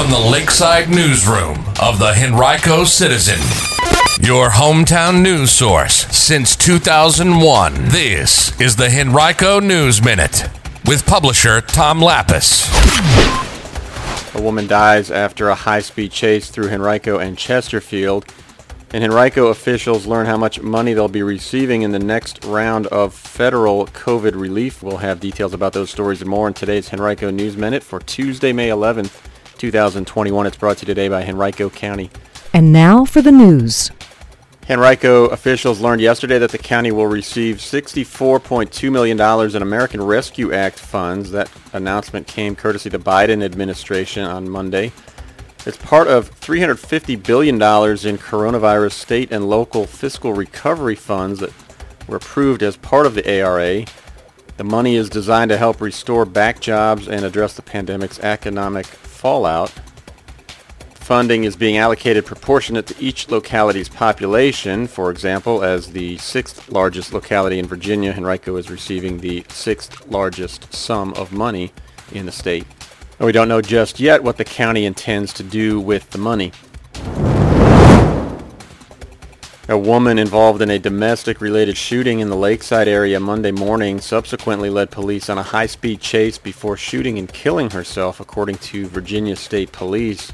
from 0.00 0.10
the 0.10 0.30
Lakeside 0.30 0.88
Newsroom 0.88 1.58
of 1.78 1.98
the 1.98 2.14
Henrico 2.16 2.84
Citizen, 2.84 3.38
your 4.26 4.48
hometown 4.48 5.20
news 5.20 5.50
source 5.50 6.06
since 6.06 6.56
2001. 6.56 7.74
This 7.88 8.58
is 8.58 8.76
the 8.76 8.88
Henrico 8.88 9.60
News 9.60 10.02
Minute 10.02 10.48
with 10.86 11.04
publisher 11.04 11.60
Tom 11.60 12.00
Lappas. 12.00 12.64
A 14.34 14.40
woman 14.40 14.66
dies 14.66 15.10
after 15.10 15.50
a 15.50 15.54
high-speed 15.54 16.10
chase 16.10 16.48
through 16.48 16.70
Henrico 16.70 17.18
and 17.18 17.36
Chesterfield. 17.36 18.24
And 18.94 19.04
Henrico 19.04 19.48
officials 19.48 20.06
learn 20.06 20.24
how 20.24 20.38
much 20.38 20.62
money 20.62 20.94
they'll 20.94 21.08
be 21.08 21.22
receiving 21.22 21.82
in 21.82 21.92
the 21.92 21.98
next 21.98 22.42
round 22.46 22.86
of 22.86 23.12
federal 23.12 23.86
COVID 23.88 24.32
relief. 24.34 24.82
We'll 24.82 24.96
have 24.96 25.20
details 25.20 25.52
about 25.52 25.74
those 25.74 25.90
stories 25.90 26.22
and 26.22 26.30
more 26.30 26.48
in 26.48 26.54
today's 26.54 26.90
Henrico 26.90 27.30
News 27.30 27.58
Minute 27.58 27.82
for 27.82 28.00
Tuesday, 28.00 28.54
May 28.54 28.70
11th, 28.70 29.29
2021. 29.60 30.46
It's 30.46 30.56
brought 30.56 30.78
to 30.78 30.82
you 30.82 30.86
today 30.86 31.08
by 31.08 31.22
Henrico 31.22 31.68
County. 31.68 32.10
And 32.54 32.72
now 32.72 33.04
for 33.04 33.20
the 33.20 33.30
news. 33.30 33.90
Henrico 34.70 35.26
officials 35.26 35.80
learned 35.80 36.00
yesterday 36.00 36.38
that 36.38 36.50
the 36.50 36.56
county 36.56 36.92
will 36.92 37.06
receive 37.06 37.56
$64.2 37.56 38.90
million 38.90 39.20
in 39.20 39.62
American 39.62 40.02
Rescue 40.02 40.54
Act 40.54 40.78
funds. 40.78 41.30
That 41.32 41.50
announcement 41.74 42.26
came 42.26 42.56
courtesy 42.56 42.88
the 42.88 42.98
Biden 42.98 43.44
administration 43.44 44.24
on 44.24 44.48
Monday. 44.48 44.92
It's 45.66 45.76
part 45.76 46.08
of 46.08 46.30
$350 46.40 47.22
billion 47.22 47.56
in 47.56 47.60
coronavirus 48.16 48.92
state 48.92 49.30
and 49.30 49.50
local 49.50 49.86
fiscal 49.86 50.32
recovery 50.32 50.94
funds 50.94 51.40
that 51.40 51.52
were 52.08 52.16
approved 52.16 52.62
as 52.62 52.78
part 52.78 53.04
of 53.04 53.14
the 53.14 53.42
ARA. 53.42 53.84
The 54.56 54.64
money 54.64 54.96
is 54.96 55.10
designed 55.10 55.50
to 55.50 55.58
help 55.58 55.82
restore 55.82 56.24
back 56.24 56.60
jobs 56.60 57.08
and 57.08 57.26
address 57.26 57.54
the 57.54 57.62
pandemic's 57.62 58.18
economic 58.20 58.86
fallout. 59.20 59.70
Funding 60.94 61.44
is 61.44 61.54
being 61.54 61.76
allocated 61.76 62.24
proportionate 62.24 62.86
to 62.86 62.94
each 62.98 63.28
locality's 63.28 63.88
population. 63.88 64.86
For 64.86 65.10
example, 65.10 65.62
as 65.62 65.92
the 65.92 66.16
sixth 66.16 66.70
largest 66.70 67.12
locality 67.12 67.58
in 67.58 67.66
Virginia, 67.66 68.12
Henrico 68.12 68.56
is 68.56 68.70
receiving 68.70 69.18
the 69.18 69.44
sixth 69.48 70.06
largest 70.08 70.72
sum 70.72 71.12
of 71.14 71.32
money 71.32 71.70
in 72.12 72.24
the 72.24 72.32
state. 72.32 72.64
And 73.18 73.26
we 73.26 73.32
don't 73.32 73.48
know 73.48 73.60
just 73.60 74.00
yet 74.00 74.22
what 74.24 74.38
the 74.38 74.44
county 74.44 74.86
intends 74.86 75.34
to 75.34 75.42
do 75.42 75.78
with 75.78 76.08
the 76.12 76.18
money. 76.18 76.52
A 79.70 79.78
woman 79.78 80.18
involved 80.18 80.62
in 80.62 80.70
a 80.70 80.80
domestic 80.80 81.40
related 81.40 81.76
shooting 81.76 82.18
in 82.18 82.28
the 82.28 82.34
Lakeside 82.34 82.88
area 82.88 83.20
Monday 83.20 83.52
morning 83.52 84.00
subsequently 84.00 84.68
led 84.68 84.90
police 84.90 85.30
on 85.30 85.38
a 85.38 85.44
high-speed 85.44 86.00
chase 86.00 86.38
before 86.38 86.76
shooting 86.76 87.20
and 87.20 87.32
killing 87.32 87.70
herself, 87.70 88.18
according 88.18 88.56
to 88.56 88.88
Virginia 88.88 89.36
State 89.36 89.70
Police. 89.70 90.32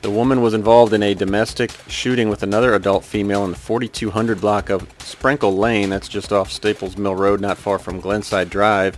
The 0.00 0.08
woman 0.08 0.40
was 0.40 0.54
involved 0.54 0.94
in 0.94 1.02
a 1.02 1.12
domestic 1.12 1.70
shooting 1.86 2.30
with 2.30 2.42
another 2.42 2.74
adult 2.74 3.04
female 3.04 3.44
in 3.44 3.50
the 3.50 3.58
4200 3.58 4.40
block 4.40 4.70
of 4.70 4.88
Sprinkle 5.00 5.54
Lane, 5.54 5.90
that's 5.90 6.08
just 6.08 6.32
off 6.32 6.50
Staples 6.50 6.96
Mill 6.96 7.14
Road, 7.14 7.42
not 7.42 7.58
far 7.58 7.78
from 7.78 8.00
Glenside 8.00 8.48
Drive. 8.48 8.96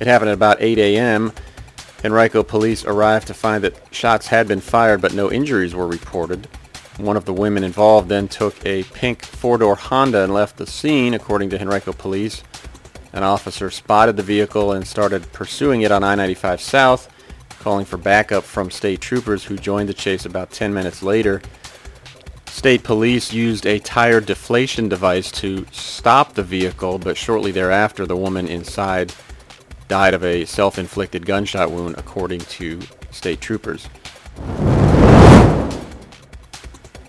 It 0.00 0.06
happened 0.06 0.30
at 0.30 0.34
about 0.34 0.62
8 0.62 0.78
a.m. 0.78 1.34
Henrico 2.02 2.42
police 2.42 2.86
arrived 2.86 3.26
to 3.26 3.34
find 3.34 3.62
that 3.64 3.76
shots 3.90 4.28
had 4.28 4.48
been 4.48 4.60
fired 4.60 5.02
but 5.02 5.12
no 5.12 5.30
injuries 5.30 5.74
were 5.74 5.86
reported. 5.86 6.48
One 6.98 7.16
of 7.16 7.24
the 7.24 7.32
women 7.32 7.62
involved 7.62 8.08
then 8.08 8.26
took 8.26 8.54
a 8.66 8.82
pink 8.82 9.24
four-door 9.24 9.76
Honda 9.76 10.24
and 10.24 10.34
left 10.34 10.56
the 10.56 10.66
scene, 10.66 11.14
according 11.14 11.50
to 11.50 11.60
Henrico 11.60 11.92
police. 11.92 12.42
An 13.12 13.22
officer 13.22 13.70
spotted 13.70 14.16
the 14.16 14.22
vehicle 14.24 14.72
and 14.72 14.86
started 14.86 15.32
pursuing 15.32 15.82
it 15.82 15.92
on 15.92 16.02
I-95 16.02 16.58
South, 16.58 17.08
calling 17.60 17.84
for 17.84 17.98
backup 17.98 18.42
from 18.42 18.70
state 18.70 19.00
troopers 19.00 19.44
who 19.44 19.56
joined 19.56 19.88
the 19.88 19.94
chase 19.94 20.26
about 20.26 20.50
10 20.50 20.74
minutes 20.74 21.00
later. 21.02 21.40
State 22.46 22.82
police 22.82 23.32
used 23.32 23.64
a 23.64 23.78
tire 23.78 24.20
deflation 24.20 24.88
device 24.88 25.30
to 25.30 25.64
stop 25.70 26.34
the 26.34 26.42
vehicle, 26.42 26.98
but 26.98 27.16
shortly 27.16 27.52
thereafter 27.52 28.06
the 28.06 28.16
woman 28.16 28.48
inside 28.48 29.14
died 29.86 30.14
of 30.14 30.24
a 30.24 30.44
self-inflicted 30.44 31.24
gunshot 31.24 31.70
wound, 31.70 31.94
according 31.96 32.40
to 32.40 32.80
state 33.12 33.40
troopers. 33.40 33.88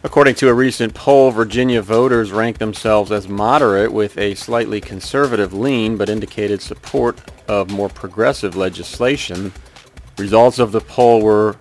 According 0.02 0.36
to 0.36 0.48
a 0.48 0.54
recent 0.54 0.94
poll, 0.94 1.30
Virginia 1.32 1.82
voters 1.82 2.32
ranked 2.32 2.60
themselves 2.60 3.12
as 3.12 3.28
moderate 3.28 3.92
with 3.92 4.18
a 4.18 4.34
slightly 4.34 4.80
conservative 4.80 5.54
lean, 5.54 5.98
but 5.98 6.08
indicated 6.08 6.62
support 6.62 7.20
of 7.50 7.70
more 7.70 7.90
progressive 7.90 8.56
legislation. 8.56 9.52
Results 10.18 10.58
of 10.58 10.72
the 10.72 10.80
poll 10.80 11.22
were 11.22 11.58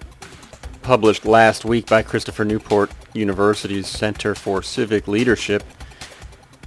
published 0.82 1.26
last 1.26 1.64
week 1.64 1.86
by 1.86 2.02
Christopher 2.02 2.44
Newport 2.44 2.92
University's 3.12 3.88
Center 3.88 4.36
for 4.36 4.62
Civic 4.62 5.08
Leadership. 5.08 5.64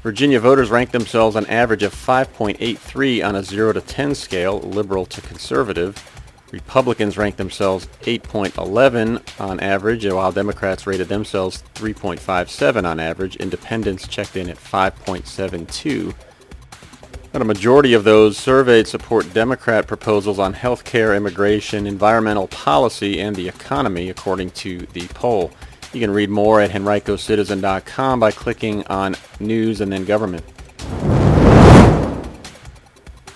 Virginia 0.03 0.41
voters 0.41 0.69
ranked 0.69 0.91
themselves 0.91 1.37
an 1.37 1.45
average 1.45 1.83
of 1.83 1.95
5.83 1.95 3.25
on 3.25 3.37
a 3.37 3.43
0 3.43 3.71
to 3.73 3.81
10 3.81 4.15
scale, 4.15 4.59
liberal 4.59 5.05
to 5.05 5.21
conservative. 5.21 6.20
Republicans 6.51 7.17
ranked 7.17 7.37
themselves 7.37 7.87
8.11 8.01 9.21
on 9.39 9.59
average, 9.59 10.05
while 10.05 10.31
Democrats 10.31 10.85
rated 10.85 11.07
themselves 11.07 11.63
3.57 11.75 12.85
on 12.85 12.99
average. 12.99 13.37
Independents 13.37 14.07
checked 14.07 14.35
in 14.35 14.49
at 14.49 14.57
5.72. 14.57 16.13
And 17.33 17.41
a 17.41 17.45
majority 17.45 17.93
of 17.93 18.03
those 18.03 18.37
surveyed 18.37 18.87
support 18.87 19.33
Democrat 19.33 19.87
proposals 19.87 20.37
on 20.37 20.51
health 20.51 20.83
care, 20.83 21.15
immigration, 21.15 21.87
environmental 21.87 22.49
policy, 22.49 23.21
and 23.21 23.33
the 23.33 23.47
economy, 23.47 24.09
according 24.09 24.51
to 24.51 24.79
the 24.87 25.07
poll. 25.09 25.51
You 25.93 26.01
can 26.01 26.11
read 26.11 26.29
more 26.29 26.59
at 26.59 26.71
henricocitizen.com 26.71 28.19
by 28.19 28.31
clicking 28.31 28.85
on 28.87 29.15
News 29.39 29.79
and 29.79 29.91
then 29.91 30.03
Government. 30.03 30.43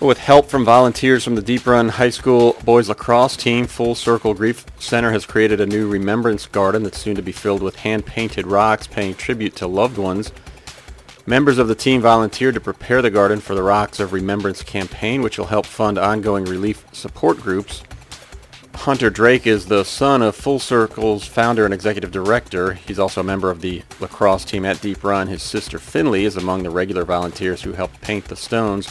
With 0.06 0.20
help 0.20 0.52
from 0.52 0.64
volunteers 0.64 1.24
from 1.24 1.34
the 1.34 1.42
Deep 1.42 1.66
Run 1.66 1.90
High 1.90 2.12
School 2.12 2.56
boys 2.64 2.90
lacrosse 2.90 3.36
team, 3.36 3.66
Full 3.66 3.96
Circle 3.96 4.36
Grief 4.36 4.64
Center 4.78 5.12
has 5.12 5.26
created 5.26 5.60
a 5.60 5.66
new 5.66 5.90
remembrance 5.90 6.46
garden 6.46 6.84
that's 6.84 7.00
soon 7.00 7.16
to 7.16 7.24
be 7.24 7.32
filled 7.32 7.64
with 7.64 7.78
hand-painted 7.78 8.46
rocks 8.46 8.86
paying 8.86 9.16
tribute 9.16 9.56
to 9.56 9.66
loved 9.66 9.98
ones. 9.98 10.32
Members 11.26 11.58
of 11.58 11.68
the 11.68 11.74
team 11.74 12.02
volunteered 12.02 12.54
to 12.54 12.62
prepare 12.62 13.02
the 13.02 13.10
garden 13.10 13.40
for 13.40 13.56
the 13.56 13.64
Rocks 13.64 14.00
of 14.00 14.14
Remembrance 14.14 14.62
campaign, 14.62 15.24
which 15.24 15.40
will 15.40 15.48
help 15.48 15.66
fund 15.66 15.98
ongoing 15.98 16.46
relief 16.46 16.86
support 16.92 17.38
groups. 17.38 17.82
Hunter 18.76 19.10
Drake 19.10 19.48
is 19.48 19.66
the 19.66 19.84
son 19.84 20.22
of 20.22 20.36
Full 20.36 20.60
Circle's 20.60 21.26
founder 21.26 21.66
and 21.66 21.74
executive 21.74 22.12
director. 22.12 22.74
He's 22.74 23.00
also 23.00 23.22
a 23.22 23.24
member 23.24 23.50
of 23.50 23.62
the 23.62 23.82
lacrosse 24.00 24.46
team 24.46 24.66
at 24.66 24.82
Deep 24.82 25.04
Run. 25.04 25.28
His 25.30 25.42
sister 25.42 25.80
Finley 25.80 26.26
is 26.26 26.38
among 26.38 26.62
the 26.62 26.70
regular 26.70 27.06
volunteers 27.06 27.64
who 27.64 27.74
helped 27.74 28.02
paint 28.02 28.26
the 28.26 28.36
stones. 28.36 28.88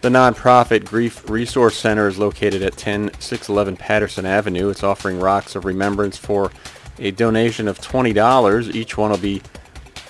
The 0.00 0.10
nonprofit 0.10 0.84
Grief 0.84 1.28
Resource 1.28 1.76
Center 1.76 2.06
is 2.06 2.20
located 2.20 2.62
at 2.62 2.76
10611 2.76 3.76
Patterson 3.76 4.26
Avenue. 4.26 4.68
It's 4.68 4.84
offering 4.84 5.18
rocks 5.18 5.56
of 5.56 5.64
remembrance 5.64 6.16
for 6.16 6.52
a 7.00 7.10
donation 7.10 7.66
of 7.66 7.80
$20. 7.80 8.72
Each 8.72 8.96
one 8.96 9.10
will 9.10 9.18
be 9.18 9.42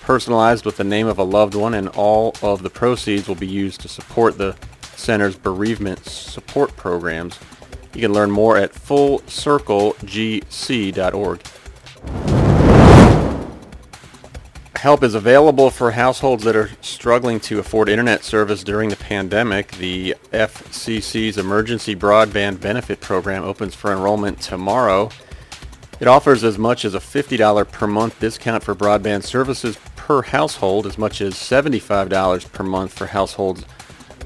personalized 0.02 0.66
with 0.66 0.76
the 0.76 0.84
name 0.84 1.06
of 1.06 1.18
a 1.18 1.22
loved 1.22 1.54
one, 1.54 1.72
and 1.72 1.88
all 1.88 2.34
of 2.42 2.62
the 2.62 2.68
proceeds 2.68 3.28
will 3.28 3.34
be 3.34 3.46
used 3.46 3.80
to 3.80 3.88
support 3.88 4.36
the 4.36 4.56
center's 4.94 5.36
bereavement 5.36 6.04
support 6.04 6.76
programs. 6.76 7.38
You 7.94 8.02
can 8.02 8.12
learn 8.12 8.30
more 8.30 8.58
at 8.58 8.74
fullcirclegc.org. 8.74 11.40
Help 14.78 15.02
is 15.02 15.16
available 15.16 15.70
for 15.70 15.90
households 15.90 16.44
that 16.44 16.54
are 16.54 16.70
struggling 16.82 17.40
to 17.40 17.58
afford 17.58 17.88
internet 17.88 18.22
service 18.22 18.62
during 18.62 18.90
the 18.90 18.96
pandemic. 18.96 19.72
The 19.72 20.14
FCC's 20.32 21.36
Emergency 21.36 21.96
Broadband 21.96 22.60
Benefit 22.60 23.00
Program 23.00 23.42
opens 23.42 23.74
for 23.74 23.90
enrollment 23.90 24.40
tomorrow. 24.40 25.10
It 25.98 26.06
offers 26.06 26.44
as 26.44 26.58
much 26.58 26.84
as 26.84 26.94
a 26.94 27.00
$50 27.00 27.72
per 27.72 27.88
month 27.88 28.20
discount 28.20 28.62
for 28.62 28.72
broadband 28.72 29.24
services 29.24 29.76
per 29.96 30.22
household, 30.22 30.86
as 30.86 30.96
much 30.96 31.20
as 31.20 31.34
$75 31.34 32.52
per 32.52 32.62
month 32.62 32.92
for 32.92 33.06
households 33.06 33.64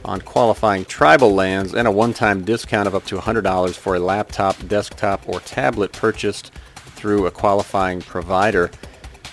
on 0.04 0.20
qualifying 0.20 0.84
tribal 0.84 1.32
lands, 1.32 1.74
and 1.74 1.88
a 1.88 1.90
one-time 1.90 2.44
discount 2.44 2.86
of 2.86 2.94
up 2.94 3.06
to 3.06 3.16
$100 3.16 3.74
for 3.74 3.94
a 3.94 4.00
laptop, 4.00 4.68
desktop, 4.68 5.26
or 5.26 5.40
tablet 5.40 5.92
purchased 5.92 6.52
through 6.94 7.24
a 7.24 7.30
qualifying 7.30 8.02
provider. 8.02 8.70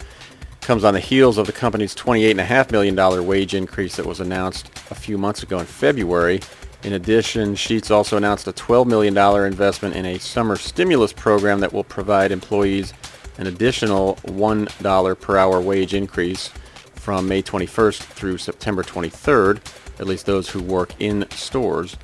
Comes 0.64 0.82
on 0.82 0.94
the 0.94 1.00
heels 1.00 1.36
of 1.36 1.46
the 1.46 1.52
company's 1.52 1.94
$28.5 1.94 2.70
million 2.70 3.26
wage 3.26 3.54
increase 3.54 3.96
that 3.96 4.06
was 4.06 4.20
announced 4.20 4.70
a 4.90 4.94
few 4.94 5.18
months 5.18 5.42
ago 5.42 5.58
in 5.58 5.66
February. 5.66 6.40
In 6.84 6.94
addition, 6.94 7.54
Sheetz 7.54 7.90
also 7.90 8.16
announced 8.16 8.48
a 8.48 8.52
$12 8.54 8.86
million 8.86 9.14
investment 9.44 9.94
in 9.94 10.06
a 10.06 10.18
summer 10.18 10.56
stimulus 10.56 11.12
program 11.12 11.60
that 11.60 11.74
will 11.74 11.84
provide 11.84 12.32
employees 12.32 12.94
an 13.36 13.46
additional 13.46 14.14
$1 14.24 15.20
per 15.20 15.36
hour 15.36 15.60
wage 15.60 15.92
increase 15.92 16.48
from 16.94 17.28
May 17.28 17.42
21st 17.42 17.98
through 17.98 18.38
September 18.38 18.82
23rd, 18.82 19.60
at 20.00 20.06
least 20.06 20.24
those 20.24 20.48
who 20.48 20.62
work 20.62 20.94
in 20.98 21.26
stores. 21.30 21.94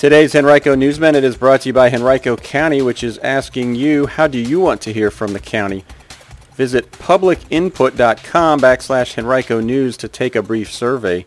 Today's 0.00 0.34
Henrico 0.34 0.74
News 0.74 0.98
Minute 0.98 1.24
is 1.24 1.36
brought 1.36 1.60
to 1.60 1.68
you 1.68 1.72
by 1.74 1.90
Henrico 1.90 2.34
County, 2.34 2.80
which 2.80 3.04
is 3.04 3.18
asking 3.18 3.74
you, 3.74 4.06
how 4.06 4.26
do 4.26 4.38
you 4.38 4.58
want 4.58 4.80
to 4.80 4.94
hear 4.94 5.10
from 5.10 5.34
the 5.34 5.38
county? 5.38 5.84
Visit 6.54 6.90
publicinput.com 6.92 8.60
backslash 8.60 9.18
Henrico 9.18 9.60
News 9.60 9.98
to 9.98 10.08
take 10.08 10.34
a 10.34 10.42
brief 10.42 10.72
survey. 10.72 11.26